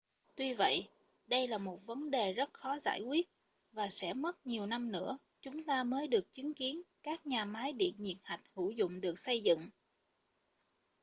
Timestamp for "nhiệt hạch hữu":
7.97-8.71